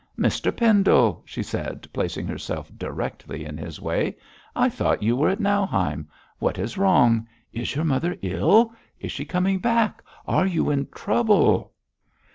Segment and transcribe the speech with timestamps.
[0.17, 4.17] 'Mr Pendle!' she said, placing herself directly in his way,
[4.55, 6.09] 'I thought you were at Nauheim.
[6.39, 7.27] What is wrong?
[7.53, 8.73] Is your mother ill?
[8.99, 10.01] Is she coming back?
[10.27, 11.71] Are you in trouble?'